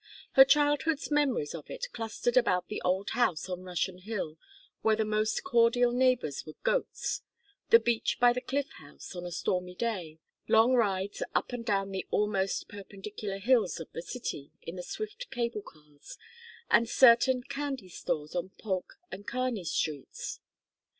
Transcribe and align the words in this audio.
Her 0.31 0.43
childhood's 0.45 1.11
memories 1.11 1.53
of 1.53 1.69
it 1.69 1.85
clustered 1.93 2.35
about 2.35 2.69
the 2.69 2.81
old 2.81 3.11
house 3.11 3.47
on 3.47 3.61
Russian 3.61 3.99
Hill 3.99 4.35
where 4.81 4.95
the 4.95 5.05
most 5.05 5.43
cordial 5.43 5.91
neighbors 5.91 6.43
were 6.43 6.55
goats; 6.63 7.21
the 7.69 7.79
beach 7.79 8.17
by 8.19 8.33
the 8.33 8.41
Cliff 8.41 8.67
House 8.79 9.15
on 9.15 9.27
a 9.27 9.31
stormy 9.31 9.75
day; 9.75 10.17
long 10.47 10.73
rides 10.73 11.21
up 11.35 11.53
and 11.53 11.63
down 11.63 11.91
the 11.91 12.07
almost 12.09 12.67
perpendicular 12.67 13.37
hills 13.37 13.79
of 13.79 13.91
the 13.91 14.01
city 14.01 14.49
in 14.63 14.75
the 14.75 14.81
swift 14.81 15.29
cable 15.29 15.61
cars; 15.61 16.17
and 16.71 16.89
certain 16.89 17.43
candy 17.43 17.87
stores 17.87 18.33
on 18.33 18.49
Polk 18.59 18.95
and 19.11 19.27
Kearney 19.27 19.65
streets. 19.65 20.39